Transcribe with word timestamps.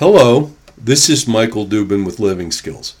Hello, 0.00 0.52
this 0.78 1.10
is 1.10 1.28
Michael 1.28 1.66
Dubin 1.66 2.06
with 2.06 2.18
Living 2.18 2.50
Skills. 2.50 2.96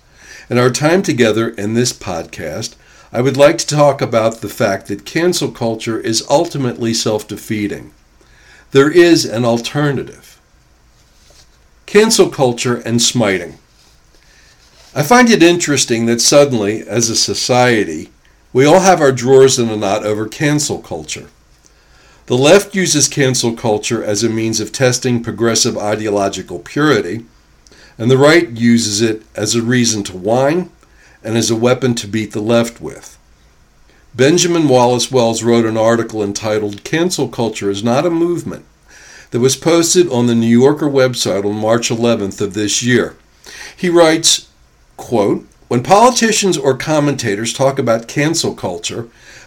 In 0.50 0.58
our 0.58 0.68
time 0.68 1.00
together 1.00 1.48
in 1.48 1.72
this 1.72 1.94
podcast, 1.94 2.76
I 3.10 3.22
would 3.22 3.38
like 3.38 3.56
to 3.56 3.66
talk 3.66 4.02
about 4.02 4.42
the 4.42 4.50
fact 4.50 4.86
that 4.88 5.06
cancel 5.06 5.50
culture 5.50 5.98
is 5.98 6.22
ultimately 6.28 6.92
self 6.92 7.26
defeating. 7.26 7.92
There 8.72 8.90
is 8.90 9.24
an 9.24 9.46
alternative. 9.46 10.38
Cancel 11.86 12.28
culture 12.28 12.76
and 12.76 13.00
smiting. 13.00 13.56
I 14.94 15.02
find 15.02 15.30
it 15.30 15.42
interesting 15.42 16.04
that 16.04 16.20
suddenly, 16.20 16.82
as 16.82 17.08
a 17.08 17.16
society, 17.16 18.10
we 18.52 18.66
all 18.66 18.80
have 18.80 19.00
our 19.00 19.10
drawers 19.10 19.58
in 19.58 19.70
a 19.70 19.76
knot 19.78 20.04
over 20.04 20.28
cancel 20.28 20.80
culture. 20.80 21.30
The 22.30 22.38
left 22.38 22.76
uses 22.76 23.08
cancel 23.08 23.54
culture 23.54 24.04
as 24.04 24.22
a 24.22 24.28
means 24.28 24.60
of 24.60 24.70
testing 24.70 25.20
progressive 25.20 25.76
ideological 25.76 26.60
purity, 26.60 27.26
and 27.98 28.08
the 28.08 28.16
right 28.16 28.48
uses 28.48 29.00
it 29.00 29.24
as 29.34 29.56
a 29.56 29.62
reason 29.62 30.04
to 30.04 30.16
whine 30.16 30.70
and 31.24 31.36
as 31.36 31.50
a 31.50 31.56
weapon 31.56 31.96
to 31.96 32.06
beat 32.06 32.30
the 32.30 32.40
left 32.40 32.80
with. 32.80 33.18
Benjamin 34.14 34.68
Wallace 34.68 35.10
Wells 35.10 35.42
wrote 35.42 35.64
an 35.66 35.76
article 35.76 36.22
entitled 36.22 36.84
Cancel 36.84 37.26
Culture 37.26 37.68
is 37.68 37.82
Not 37.82 38.06
a 38.06 38.10
Movement 38.10 38.64
that 39.32 39.40
was 39.40 39.56
posted 39.56 40.08
on 40.08 40.28
the 40.28 40.36
New 40.36 40.60
Yorker 40.60 40.88
website 40.88 41.44
on 41.44 41.56
March 41.56 41.88
11th 41.88 42.40
of 42.40 42.54
this 42.54 42.80
year. 42.80 43.16
He 43.76 43.88
writes, 43.88 44.48
quote, 44.96 45.48
When 45.70 45.84
politicians 45.84 46.58
or 46.58 46.76
commentators 46.76 47.52
talk 47.52 47.78
about 47.78 48.08
cancel 48.08 48.56
culture, 48.56 49.06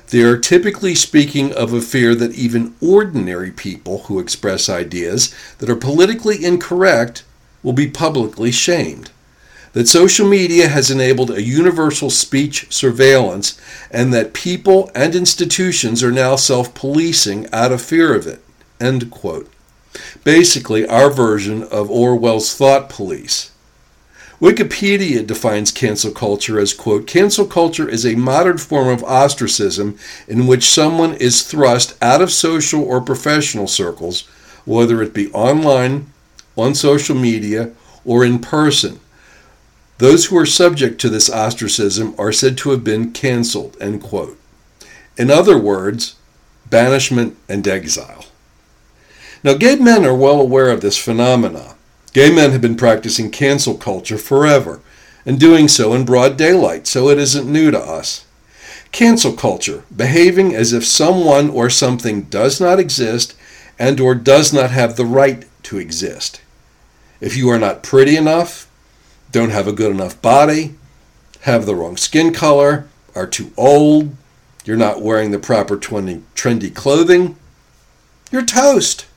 they 0.09 0.21
are 0.21 0.37
typically 0.37 0.95
speaking 0.95 1.51
of 1.51 1.73
a 1.73 1.81
fear 1.81 2.15
that 2.15 2.33
even 2.35 2.75
ordinary 2.79 3.51
people 3.51 4.03
who 4.03 4.19
express 4.19 4.69
ideas 4.69 5.35
that 5.57 5.69
are 5.69 5.75
politically 5.75 6.45
incorrect 6.45 7.25
will 7.61 7.73
be 7.73 7.89
publicly 7.89 8.53
shamed. 8.53 9.11
That 9.73 9.89
social 9.89 10.25
media 10.25 10.69
has 10.69 10.89
enabled 10.89 11.29
a 11.29 11.43
universal 11.43 12.09
speech 12.09 12.71
surveillance 12.71 13.59
and 13.91 14.13
that 14.13 14.33
people 14.33 14.89
and 14.95 15.15
institutions 15.15 16.01
are 16.01 16.09
now 16.09 16.37
self 16.37 16.73
policing 16.73 17.51
out 17.51 17.73
of 17.73 17.81
fear 17.81 18.15
of 18.15 18.27
it. 18.27 18.41
End 18.79 19.11
quote. 19.11 19.51
Basically, 20.23 20.87
our 20.87 21.09
version 21.09 21.63
of 21.63 21.91
Orwell's 21.91 22.55
thought 22.55 22.87
police. 22.89 23.51
Wikipedia 24.41 25.25
defines 25.25 25.71
cancel 25.71 26.11
culture 26.11 26.59
as, 26.59 26.73
quote, 26.73 27.07
cancel 27.07 27.45
culture 27.45 27.87
is 27.87 28.05
a 28.05 28.15
modern 28.15 28.57
form 28.57 28.89
of 28.89 29.03
ostracism 29.03 29.97
in 30.27 30.47
which 30.47 30.69
someone 30.69 31.13
is 31.15 31.43
thrust 31.43 31.95
out 32.01 32.21
of 32.21 32.31
social 32.31 32.83
or 32.83 32.99
professional 32.99 33.67
circles, 33.67 34.21
whether 34.65 35.01
it 35.01 35.13
be 35.13 35.31
online, 35.31 36.11
on 36.55 36.75
social 36.75 37.15
media, 37.15 37.71
or 38.05 38.25
in 38.25 38.39
person. 38.39 38.99
Those 39.99 40.25
who 40.25 40.37
are 40.37 40.45
subject 40.45 40.99
to 41.01 41.09
this 41.09 41.29
ostracism 41.29 42.15
are 42.17 42.33
said 42.33 42.57
to 42.59 42.71
have 42.71 42.83
been 42.83 43.11
canceled, 43.11 43.77
end 43.79 44.01
quote. 44.01 44.37
In 45.15 45.29
other 45.29 45.57
words, 45.57 46.15
banishment 46.69 47.37
and 47.47 47.65
exile. 47.67 48.25
Now, 49.43 49.53
gay 49.53 49.75
men 49.75 50.05
are 50.05 50.15
well 50.15 50.41
aware 50.41 50.69
of 50.69 50.81
this 50.81 50.97
phenomenon. 50.97 51.75
Gay 52.13 52.31
men 52.31 52.51
have 52.51 52.61
been 52.61 52.75
practicing 52.75 53.31
cancel 53.31 53.75
culture 53.75 54.17
forever, 54.17 54.79
and 55.25 55.39
doing 55.39 55.67
so 55.67 55.93
in 55.93 56.05
broad 56.05 56.37
daylight, 56.37 56.85
so 56.85 57.09
it 57.09 57.17
isn't 57.17 57.51
new 57.51 57.71
to 57.71 57.79
us. 57.79 58.25
Cancel 58.91 59.33
culture, 59.33 59.83
behaving 59.95 60.53
as 60.53 60.73
if 60.73 60.85
someone 60.85 61.49
or 61.49 61.69
something 61.69 62.23
does 62.23 62.61
not 62.61 62.79
exist 62.79 63.35
and 63.79 63.99
or 63.99 64.13
does 64.13 64.53
not 64.53 64.69
have 64.69 64.95
the 64.95 65.05
right 65.05 65.45
to 65.63 65.79
exist. 65.79 66.41
If 67.19 67.35
you 67.35 67.49
are 67.49 67.57
not 67.57 67.81
pretty 67.81 68.15
enough, 68.15 68.69
don't 69.31 69.49
have 69.49 69.67
a 69.67 69.73
good 69.73 69.91
enough 69.91 70.21
body, 70.21 70.75
have 71.41 71.65
the 71.65 71.75
wrong 71.75 71.97
skin 71.97 72.31
color, 72.33 72.87
are 73.15 73.25
too 73.25 73.51
old, 73.57 74.15
you're 74.65 74.77
not 74.77 75.01
wearing 75.01 75.31
the 75.31 75.39
proper 75.39 75.75
trendy 75.77 76.75
clothing, 76.75 77.35
you're 78.31 78.45
toast. 78.45 79.07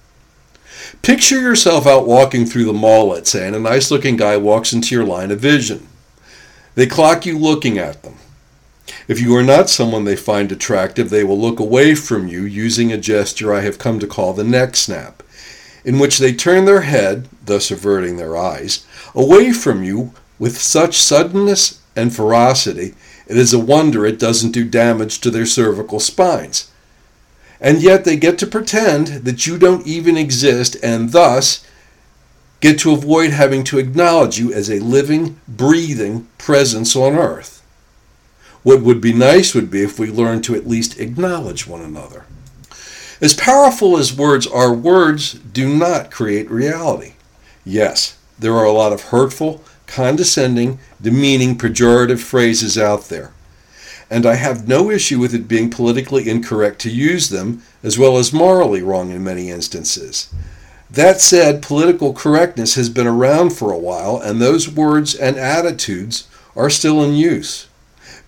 Picture 1.06 1.40
yourself 1.40 1.86
out 1.86 2.04
walking 2.04 2.44
through 2.44 2.64
the 2.64 2.72
mall, 2.72 3.10
let's 3.10 3.30
say, 3.30 3.46
and 3.46 3.54
a 3.54 3.60
nice 3.60 3.92
looking 3.92 4.16
guy 4.16 4.36
walks 4.36 4.72
into 4.72 4.92
your 4.92 5.04
line 5.04 5.30
of 5.30 5.38
vision. 5.38 5.86
They 6.74 6.88
clock 6.88 7.24
you 7.24 7.38
looking 7.38 7.78
at 7.78 8.02
them. 8.02 8.16
If 9.06 9.20
you 9.20 9.36
are 9.36 9.44
not 9.44 9.70
someone 9.70 10.02
they 10.02 10.16
find 10.16 10.50
attractive, 10.50 11.08
they 11.08 11.22
will 11.22 11.38
look 11.38 11.60
away 11.60 11.94
from 11.94 12.26
you 12.26 12.42
using 12.42 12.90
a 12.90 12.98
gesture 12.98 13.54
I 13.54 13.60
have 13.60 13.78
come 13.78 14.00
to 14.00 14.06
call 14.08 14.32
the 14.32 14.42
neck 14.42 14.74
snap, 14.74 15.22
in 15.84 16.00
which 16.00 16.18
they 16.18 16.34
turn 16.34 16.64
their 16.64 16.80
head, 16.80 17.28
thus 17.44 17.70
averting 17.70 18.16
their 18.16 18.36
eyes, 18.36 18.84
away 19.14 19.52
from 19.52 19.84
you 19.84 20.12
with 20.40 20.60
such 20.60 21.00
suddenness 21.00 21.80
and 21.94 22.12
ferocity, 22.16 22.96
it 23.28 23.36
is 23.36 23.54
a 23.54 23.60
wonder 23.60 24.04
it 24.04 24.18
doesn't 24.18 24.50
do 24.50 24.64
damage 24.64 25.20
to 25.20 25.30
their 25.30 25.46
cervical 25.46 26.00
spines 26.00 26.68
and 27.60 27.82
yet 27.82 28.04
they 28.04 28.16
get 28.16 28.38
to 28.38 28.46
pretend 28.46 29.06
that 29.24 29.46
you 29.46 29.58
don't 29.58 29.86
even 29.86 30.16
exist 30.16 30.76
and 30.82 31.12
thus 31.12 31.66
get 32.60 32.78
to 32.80 32.92
avoid 32.92 33.30
having 33.30 33.64
to 33.64 33.78
acknowledge 33.78 34.38
you 34.38 34.52
as 34.52 34.70
a 34.70 34.80
living, 34.80 35.40
breathing 35.46 36.26
presence 36.38 36.96
on 36.96 37.14
earth. 37.14 37.62
What 38.62 38.82
would 38.82 39.00
be 39.00 39.12
nice 39.12 39.54
would 39.54 39.70
be 39.70 39.82
if 39.82 39.98
we 39.98 40.10
learned 40.10 40.44
to 40.44 40.54
at 40.54 40.66
least 40.66 40.98
acknowledge 40.98 41.66
one 41.66 41.82
another. 41.82 42.26
As 43.20 43.32
powerful 43.32 43.96
as 43.96 44.16
words 44.16 44.46
are, 44.46 44.74
words 44.74 45.34
do 45.34 45.74
not 45.74 46.10
create 46.10 46.50
reality. 46.50 47.12
Yes, 47.64 48.18
there 48.38 48.54
are 48.54 48.64
a 48.64 48.72
lot 48.72 48.92
of 48.92 49.04
hurtful, 49.04 49.62
condescending, 49.86 50.78
demeaning, 51.00 51.56
pejorative 51.56 52.18
phrases 52.18 52.76
out 52.76 53.08
there 53.08 53.32
and 54.10 54.24
I 54.24 54.34
have 54.34 54.68
no 54.68 54.90
issue 54.90 55.18
with 55.18 55.34
it 55.34 55.48
being 55.48 55.70
politically 55.70 56.28
incorrect 56.28 56.80
to 56.80 56.90
use 56.90 57.28
them, 57.28 57.62
as 57.82 57.98
well 57.98 58.18
as 58.18 58.32
morally 58.32 58.82
wrong 58.82 59.10
in 59.10 59.24
many 59.24 59.50
instances. 59.50 60.32
That 60.90 61.20
said, 61.20 61.62
political 61.62 62.12
correctness 62.12 62.76
has 62.76 62.88
been 62.88 63.06
around 63.06 63.50
for 63.50 63.72
a 63.72 63.78
while, 63.78 64.18
and 64.18 64.40
those 64.40 64.68
words 64.68 65.14
and 65.14 65.36
attitudes 65.36 66.28
are 66.54 66.70
still 66.70 67.02
in 67.02 67.14
use. 67.14 67.68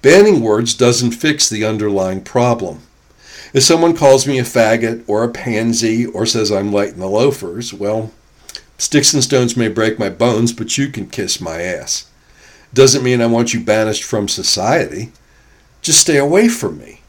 Banning 0.02 0.40
words 0.40 0.74
doesn't 0.74 1.12
fix 1.12 1.48
the 1.48 1.64
underlying 1.64 2.22
problem. 2.22 2.82
If 3.54 3.62
someone 3.62 3.96
calls 3.96 4.26
me 4.26 4.38
a 4.38 4.42
faggot 4.42 5.04
or 5.06 5.24
a 5.24 5.28
pansy 5.28 6.04
or 6.04 6.26
says 6.26 6.52
I'm 6.52 6.72
light 6.72 6.90
in 6.90 7.00
the 7.00 7.08
loafers, 7.08 7.72
well, 7.72 8.12
sticks 8.76 9.14
and 9.14 9.22
stones 9.22 9.56
may 9.56 9.68
break 9.68 9.98
my 9.98 10.10
bones, 10.10 10.52
but 10.52 10.76
you 10.76 10.88
can 10.88 11.08
kiss 11.08 11.40
my 11.40 11.62
ass. 11.62 12.10
Doesn't 12.74 13.02
mean 13.02 13.22
I 13.22 13.26
want 13.26 13.54
you 13.54 13.60
banished 13.60 14.04
from 14.04 14.28
society. 14.28 15.12
Just 15.88 16.02
stay 16.02 16.18
away 16.18 16.50
from 16.50 16.76
me. 16.78 17.00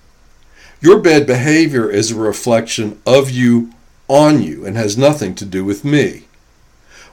Your 0.79 1.01
bad 1.01 1.27
behavior 1.27 1.91
is 1.91 2.11
a 2.11 2.15
reflection 2.15 3.01
of 3.05 3.29
you 3.29 3.73
on 4.07 4.41
you 4.41 4.65
and 4.65 4.77
has 4.77 4.97
nothing 4.97 5.35
to 5.35 5.43
do 5.43 5.65
with 5.65 5.83
me. 5.83 6.27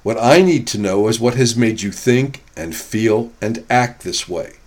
What 0.04 0.16
I 0.16 0.42
need 0.42 0.68
to 0.68 0.78
know 0.78 1.08
is 1.08 1.18
what 1.18 1.34
has 1.34 1.56
made 1.56 1.82
you 1.82 1.90
think 1.90 2.44
and 2.56 2.72
feel 2.72 3.32
and 3.40 3.64
act 3.68 4.04
this 4.04 4.28
way. 4.28 4.58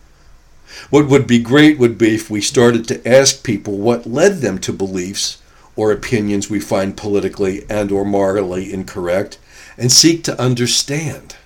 What 0.89 1.07
would 1.07 1.25
be 1.25 1.39
great 1.39 1.79
would 1.79 1.97
be 1.97 2.15
if 2.15 2.29
we 2.29 2.41
started 2.41 2.85
to 2.89 3.07
ask 3.07 3.45
people 3.45 3.77
what 3.77 4.05
led 4.05 4.39
them 4.39 4.59
to 4.59 4.73
beliefs 4.73 5.41
or 5.77 5.93
opinions 5.93 6.49
we 6.49 6.59
find 6.59 6.97
politically 6.97 7.63
and 7.69 7.93
or 7.93 8.03
morally 8.03 8.73
incorrect 8.73 9.37
and 9.77 9.89
seek 9.89 10.21
to 10.25 10.37
understand. 10.37 11.37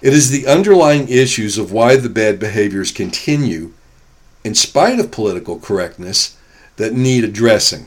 It 0.00 0.12
is 0.12 0.30
the 0.30 0.46
underlying 0.46 1.08
issues 1.08 1.58
of 1.58 1.72
why 1.72 1.96
the 1.96 2.08
bad 2.08 2.38
behaviors 2.38 2.92
continue 2.92 3.72
in 4.44 4.54
spite 4.54 4.98
of 4.98 5.10
political 5.10 5.58
correctness, 5.58 6.36
that 6.76 6.94
need 6.94 7.24
addressing. 7.24 7.86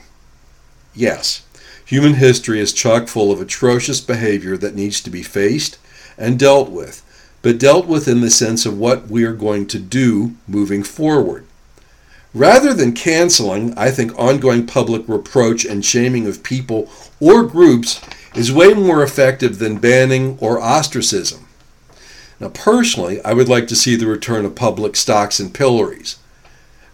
Yes, 0.94 1.46
human 1.86 2.16
history 2.16 2.60
is 2.60 2.72
chock 2.72 3.08
full 3.08 3.32
of 3.32 3.42
atrocious 3.42 4.00
behavior 4.00 4.56
that 4.58 4.76
needs 4.76 5.02
to 5.02 5.10
be 5.10 5.24
faced 5.24 5.78
and 6.18 6.40
dealt 6.40 6.70
with, 6.70 7.02
but 7.42 7.60
dealt 7.60 7.88
with 7.88 8.08
in 8.08 8.22
the 8.22 8.30
sense 8.30 8.66
of 8.66 8.78
what 8.78 9.08
we 9.08 9.24
are 9.24 9.34
going 9.34 9.68
to 9.68 9.80
do 9.80 10.36
moving 10.48 10.84
forward. 10.84 11.46
Rather 12.34 12.74
than 12.74 12.92
canceling, 12.94 13.74
I 13.78 13.92
think 13.92 14.18
ongoing 14.20 14.68
public 14.68 15.04
reproach 15.08 15.64
and 15.64 15.86
shaming 15.86 16.28
of 16.28 16.44
people 16.44 16.90
or 17.20 17.44
groups 17.44 18.02
is 18.36 18.52
way 18.52 18.74
more 18.74 19.02
effective 19.02 19.60
than 19.60 19.78
banning 19.78 20.38
or 20.42 20.60
ostracism. 20.60 21.48
Now, 22.40 22.50
personally, 22.50 23.22
I 23.24 23.32
would 23.34 23.48
like 23.48 23.68
to 23.68 23.76
see 23.76 23.96
the 23.96 24.08
return 24.08 24.44
of 24.44 24.56
public 24.56 24.98
stocks 24.98 25.40
and 25.40 25.54
pillories. 25.54 26.18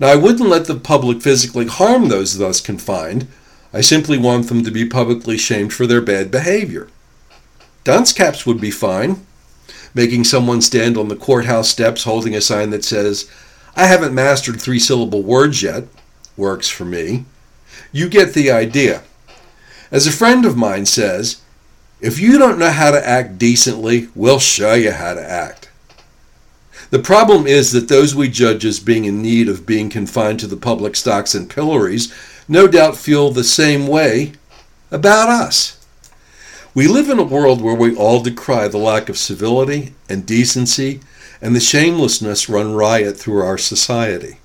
Now, 0.01 0.07
I 0.07 0.15
wouldn't 0.15 0.50
let 0.50 0.65
the 0.65 0.80
public 0.80 1.21
physically 1.21 1.68
harm 1.68 2.09
those 2.09 2.39
thus 2.39 2.59
confined. 2.59 3.27
I 3.71 3.81
simply 3.81 4.18
want 4.18 4.48
them 4.48 4.63
to 4.63 4.71
be 4.71 4.83
publicly 4.83 5.38
shamed 5.38 5.74
for 5.74 5.86
their 5.86 6.01
bad 6.01 6.31
behavior. 6.31 6.88
Dunce 7.83 8.12
caps 8.12 8.44
would 8.48 8.59
be 8.59 8.71
fine. 8.71 9.24
Making 9.94 10.24
someone 10.24 10.62
stand 10.62 10.98
on 10.98 11.07
the 11.07 11.15
courthouse 11.15 11.69
steps 11.69 12.03
holding 12.03 12.33
a 12.33 12.42
sign 12.42 12.71
that 12.71 12.83
says, 12.83 13.30
I 13.75 13.86
haven't 13.86 14.15
mastered 14.15 14.59
three 14.59 14.80
syllable 14.80 15.21
words 15.21 15.62
yet, 15.62 15.83
works 16.36 16.68
for 16.68 16.83
me. 16.83 17.25
You 17.92 18.09
get 18.09 18.33
the 18.33 18.50
idea. 18.50 19.03
As 19.92 20.07
a 20.07 20.12
friend 20.12 20.45
of 20.45 20.57
mine 20.57 20.88
says, 20.88 21.44
If 22.00 22.18
you 22.18 22.39
don't 22.39 22.57
know 22.57 22.71
how 22.71 22.89
to 22.89 23.07
act 23.07 23.38
decently, 23.38 24.07
we'll 24.15 24.39
show 24.39 24.74
you 24.74 24.94
how 24.94 25.13
to 25.13 25.21
act. 25.21 25.70
The 26.91 26.99
problem 26.99 27.47
is 27.47 27.71
that 27.71 27.88
those 27.88 28.13
we 28.13 28.27
judge 28.27 28.65
as 28.65 28.81
being 28.81 29.05
in 29.05 29.21
need 29.21 29.47
of 29.47 29.65
being 29.65 29.89
confined 29.89 30.41
to 30.41 30.47
the 30.47 30.57
public 30.57 30.97
stocks 30.97 31.33
and 31.33 31.49
pillories 31.49 32.13
no 32.49 32.67
doubt 32.67 32.97
feel 32.97 33.31
the 33.31 33.45
same 33.45 33.88
way 33.88 34.33
about 34.91 35.29
us. 35.29 35.77
We 36.73 36.88
live 36.88 37.09
in 37.09 37.17
a 37.17 37.23
world 37.23 37.61
where 37.61 37.75
we 37.75 37.95
all 37.95 38.21
decry 38.21 38.67
the 38.67 38.77
lack 38.77 39.07
of 39.07 39.17
civility 39.17 39.93
and 40.09 40.25
decency 40.25 40.99
and 41.41 41.55
the 41.55 41.61
shamelessness 41.61 42.49
run 42.49 42.73
riot 42.73 43.17
through 43.17 43.41
our 43.41 43.57
society. 43.57 44.39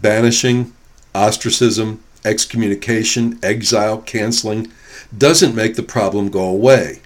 Banishing, 0.00 0.72
ostracism, 1.14 2.02
excommunication, 2.24 3.38
exile, 3.40 4.02
canceling 4.02 4.72
doesn't 5.16 5.54
make 5.54 5.76
the 5.76 5.82
problem 5.84 6.28
go 6.28 6.44
away. 6.44 7.02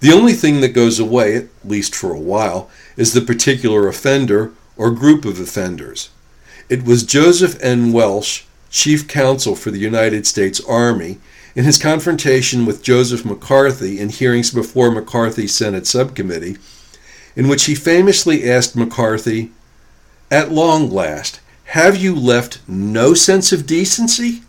The 0.00 0.12
only 0.12 0.34
thing 0.34 0.60
that 0.60 0.68
goes 0.68 0.98
away, 0.98 1.36
at 1.36 1.48
least 1.64 1.94
for 1.94 2.12
a 2.12 2.18
while, 2.18 2.70
is 2.96 3.12
the 3.12 3.20
particular 3.20 3.88
offender 3.88 4.52
or 4.76 4.90
group 4.90 5.24
of 5.24 5.40
offenders. 5.40 6.10
It 6.68 6.84
was 6.84 7.02
Joseph 7.02 7.56
N. 7.62 7.92
Welch, 7.92 8.46
Chief 8.70 9.08
Counsel 9.08 9.54
for 9.54 9.70
the 9.70 9.78
United 9.78 10.26
States 10.26 10.60
Army, 10.60 11.18
in 11.54 11.64
his 11.64 11.78
confrontation 11.78 12.66
with 12.66 12.82
Joseph 12.82 13.24
McCarthy 13.24 13.98
in 13.98 14.10
hearings 14.10 14.50
before 14.50 14.90
McCarthy's 14.90 15.54
Senate 15.54 15.86
subcommittee, 15.86 16.58
in 17.34 17.48
which 17.48 17.64
he 17.64 17.74
famously 17.74 18.48
asked 18.48 18.76
McCarthy, 18.76 19.52
At 20.30 20.52
long 20.52 20.90
last, 20.90 21.40
have 21.66 21.96
you 21.96 22.14
left 22.14 22.60
no 22.68 23.14
sense 23.14 23.52
of 23.52 23.66
decency? 23.66 24.42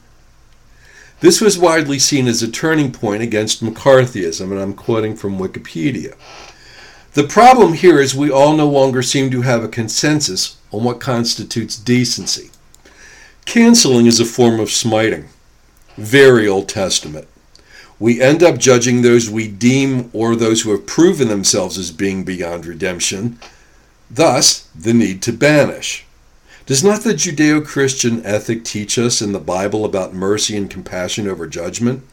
This 1.20 1.42
was 1.42 1.58
widely 1.58 1.98
seen 1.98 2.28
as 2.28 2.44
a 2.44 2.52
turning 2.52 2.92
point 2.92 3.24
against 3.24 3.64
McCarthyism, 3.64 4.52
and 4.52 4.60
I'm 4.60 4.76
quoting 4.76 5.16
from 5.16 5.40
Wikipedia. 5.40 6.16
The 7.14 7.24
problem 7.24 7.74
here 7.74 8.00
is 8.00 8.14
we 8.14 8.30
all 8.30 8.56
no 8.56 8.70
longer 8.70 9.02
seem 9.02 9.32
to 9.32 9.42
have 9.42 9.64
a 9.64 9.68
consensus 9.68 10.58
on 10.72 10.84
what 10.84 11.00
constitutes 11.00 11.76
decency. 11.76 12.52
Canceling 13.46 14.06
is 14.06 14.20
a 14.20 14.26
form 14.26 14.60
of 14.60 14.70
smiting, 14.70 15.30
very 15.96 16.48
Old 16.48 16.70
Testament. 16.70 17.28
We 18.00 18.22
end 18.22 18.44
up 18.44 18.60
judging 18.60 19.02
those 19.02 19.28
we 19.28 19.48
deem 19.48 20.12
or 20.14 20.36
those 20.36 20.62
who 20.62 20.72
have 20.72 20.86
proven 20.86 21.30
themselves 21.30 21.80
as 21.80 21.90
being 21.90 22.24
beyond 22.26 22.68
redemption, 22.68 23.40
thus, 24.12 24.68
the 24.76 24.94
need 24.94 25.24
to 25.24 25.34
banish. 25.34 26.06
Does 26.68 26.84
not 26.84 27.06
the 27.06 27.14
Judeo 27.14 27.66
Christian 27.66 28.26
ethic 28.26 28.66
teach 28.66 29.00
us 29.00 29.22
in 29.22 29.32
the 29.32 29.40
Bible 29.40 29.86
about 29.86 30.14
mercy 30.14 30.58
and 30.58 30.70
compassion 30.70 31.26
over 31.26 31.48
judgment? 31.48 32.04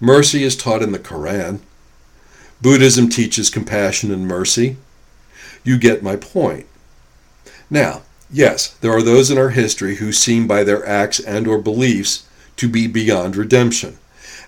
Mercy 0.00 0.42
is 0.42 0.56
taught 0.56 0.82
in 0.82 0.90
the 0.90 0.98
Koran. 0.98 1.60
Buddhism 2.60 3.08
teaches 3.08 3.48
compassion 3.48 4.10
and 4.10 4.26
mercy. 4.26 4.76
You 5.62 5.78
get 5.78 6.02
my 6.02 6.16
point. 6.16 6.66
Now, 7.70 8.02
yes, 8.28 8.70
there 8.80 8.90
are 8.90 9.02
those 9.02 9.30
in 9.30 9.38
our 9.38 9.50
history 9.50 9.96
who 9.96 10.10
seem 10.10 10.48
by 10.48 10.64
their 10.64 10.84
acts 10.84 11.20
and 11.20 11.46
or 11.46 11.58
beliefs 11.58 12.28
to 12.56 12.68
be 12.68 12.88
beyond 12.88 13.36
redemption. 13.36 13.98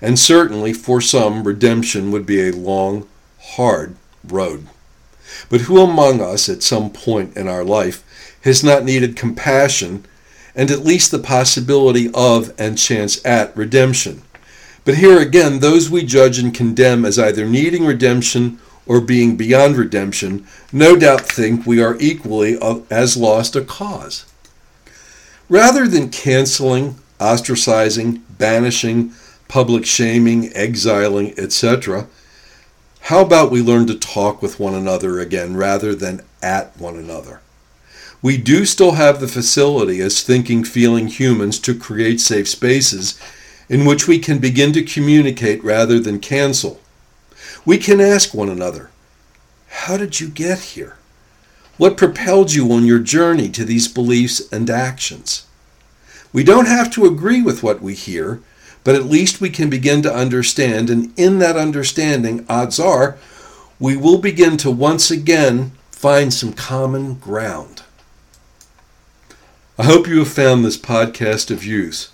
And 0.02 0.18
certainly 0.18 0.72
for 0.72 1.00
some 1.00 1.44
redemption 1.44 2.10
would 2.10 2.26
be 2.26 2.48
a 2.48 2.52
long, 2.52 3.06
hard 3.40 3.94
road. 4.24 4.66
But 5.48 5.62
who 5.62 5.80
among 5.80 6.20
us 6.20 6.48
at 6.48 6.62
some 6.62 6.90
point 6.90 7.36
in 7.36 7.48
our 7.48 7.64
life 7.64 8.04
has 8.42 8.62
not 8.62 8.84
needed 8.84 9.16
compassion 9.16 10.04
and 10.54 10.70
at 10.70 10.84
least 10.84 11.10
the 11.10 11.18
possibility 11.18 12.10
of 12.14 12.52
and 12.58 12.76
chance 12.76 13.24
at 13.24 13.56
redemption. 13.56 14.22
But 14.84 14.96
here 14.96 15.20
again, 15.20 15.60
those 15.60 15.90
we 15.90 16.02
judge 16.02 16.38
and 16.38 16.54
condemn 16.54 17.04
as 17.04 17.18
either 17.18 17.46
needing 17.46 17.86
redemption 17.86 18.58
or 18.86 19.00
being 19.00 19.36
beyond 19.36 19.76
redemption 19.76 20.46
no 20.72 20.96
doubt 20.96 21.20
think 21.20 21.66
we 21.66 21.82
are 21.82 21.96
equally 22.00 22.58
as 22.90 23.16
lost 23.16 23.54
a 23.54 23.60
cause. 23.60 24.24
Rather 25.48 25.86
than 25.86 26.10
canceling, 26.10 26.96
ostracizing, 27.20 28.22
banishing, 28.38 29.12
public 29.46 29.86
shaming, 29.86 30.52
exiling, 30.54 31.38
etc., 31.38 32.06
how 33.00 33.20
about 33.22 33.50
we 33.50 33.62
learn 33.62 33.86
to 33.86 33.98
talk 33.98 34.42
with 34.42 34.60
one 34.60 34.74
another 34.74 35.18
again 35.18 35.56
rather 35.56 35.94
than 35.94 36.22
at 36.42 36.76
one 36.78 36.96
another? 36.96 37.40
We 38.20 38.36
do 38.36 38.64
still 38.64 38.92
have 38.92 39.20
the 39.20 39.28
facility 39.28 40.00
as 40.00 40.22
thinking, 40.22 40.64
feeling 40.64 41.06
humans 41.06 41.58
to 41.60 41.74
create 41.74 42.20
safe 42.20 42.48
spaces 42.48 43.18
in 43.68 43.84
which 43.84 44.08
we 44.08 44.18
can 44.18 44.38
begin 44.38 44.72
to 44.72 44.82
communicate 44.82 45.62
rather 45.62 46.00
than 46.00 46.18
cancel. 46.18 46.80
We 47.64 47.78
can 47.78 48.00
ask 48.00 48.34
one 48.34 48.48
another, 48.48 48.90
How 49.68 49.96
did 49.96 50.20
you 50.20 50.28
get 50.28 50.58
here? 50.58 50.96
What 51.76 51.96
propelled 51.96 52.52
you 52.52 52.72
on 52.72 52.84
your 52.84 52.98
journey 52.98 53.48
to 53.50 53.64
these 53.64 53.86
beliefs 53.86 54.40
and 54.52 54.68
actions? 54.68 55.46
We 56.32 56.42
don't 56.42 56.66
have 56.66 56.90
to 56.92 57.06
agree 57.06 57.40
with 57.40 57.62
what 57.62 57.80
we 57.80 57.94
hear, 57.94 58.40
but 58.88 58.94
at 58.94 59.04
least 59.04 59.38
we 59.38 59.50
can 59.50 59.68
begin 59.68 60.00
to 60.00 60.10
understand, 60.10 60.88
and 60.88 61.12
in 61.18 61.40
that 61.40 61.58
understanding, 61.58 62.46
odds 62.48 62.80
are, 62.80 63.18
we 63.78 63.98
will 63.98 64.16
begin 64.16 64.56
to 64.56 64.70
once 64.70 65.10
again 65.10 65.72
find 65.90 66.32
some 66.32 66.54
common 66.54 67.12
ground. 67.16 67.82
I 69.78 69.84
hope 69.84 70.08
you 70.08 70.20
have 70.20 70.32
found 70.32 70.64
this 70.64 70.78
podcast 70.78 71.50
of 71.50 71.66
use. 71.66 72.10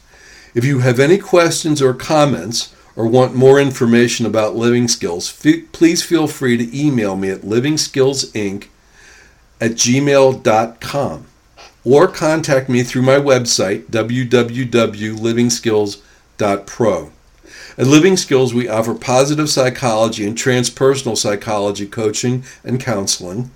If 0.52 0.64
you 0.64 0.80
have 0.80 0.98
any 0.98 1.16
questions 1.16 1.80
or 1.80 1.94
comments 1.94 2.74
or 2.96 3.06
want 3.06 3.36
more 3.36 3.60
information 3.60 4.26
about 4.26 4.56
Living 4.56 4.88
Skills, 4.88 5.46
f- 5.46 5.70
please 5.70 6.02
feel 6.02 6.26
free 6.26 6.56
to 6.56 6.76
email 6.76 7.14
me 7.14 7.30
at 7.30 7.42
livingskillsinc 7.42 8.66
at 9.60 9.70
gmail.com 9.74 11.26
or 11.84 12.08
contact 12.08 12.68
me 12.68 12.82
through 12.82 13.02
my 13.02 13.18
website, 13.18 13.88
www.livingskills.pro. 16.38 17.10
At 17.76 17.86
Living 17.86 18.16
Skills, 18.16 18.54
we 18.54 18.68
offer 18.68 18.94
positive 18.94 19.50
psychology 19.50 20.26
and 20.26 20.36
transpersonal 20.36 21.16
psychology 21.16 21.86
coaching 21.86 22.44
and 22.62 22.80
counseling, 22.80 23.50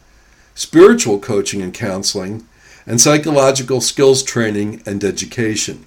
spiritual 0.55 1.19
coaching 1.19 1.63
and 1.63 1.73
counseling, 1.73 2.47
and 2.87 3.01
psychological 3.01 3.81
skills 3.81 4.23
training 4.23 4.83
and 4.87 5.05
education. 5.05 5.87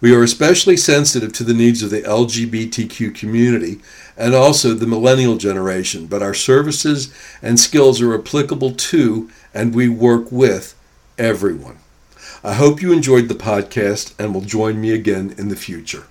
We 0.00 0.14
are 0.14 0.22
especially 0.22 0.76
sensitive 0.78 1.32
to 1.34 1.44
the 1.44 1.54
needs 1.54 1.82
of 1.82 1.90
the 1.90 2.02
LGBTQ 2.02 3.14
community 3.14 3.80
and 4.16 4.34
also 4.34 4.72
the 4.72 4.86
millennial 4.86 5.36
generation, 5.36 6.06
but 6.06 6.22
our 6.22 6.34
services 6.34 7.12
and 7.42 7.60
skills 7.60 8.00
are 8.00 8.14
applicable 8.14 8.72
to 8.72 9.30
and 9.52 9.74
we 9.74 9.88
work 9.88 10.32
with 10.32 10.74
everyone. 11.18 11.78
I 12.42 12.54
hope 12.54 12.80
you 12.80 12.92
enjoyed 12.92 13.28
the 13.28 13.34
podcast 13.34 14.14
and 14.18 14.34
will 14.34 14.40
join 14.40 14.80
me 14.80 14.90
again 14.92 15.34
in 15.36 15.48
the 15.48 15.56
future. 15.56 16.06